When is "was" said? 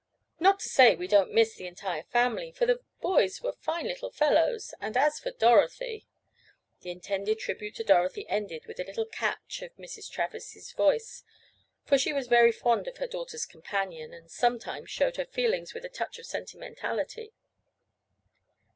12.13-12.25